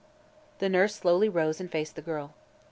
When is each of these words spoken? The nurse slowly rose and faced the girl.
The 0.57 0.67
nurse 0.67 0.95
slowly 0.95 1.29
rose 1.29 1.59
and 1.61 1.71
faced 1.71 1.95
the 1.95 2.01
girl. 2.01 2.33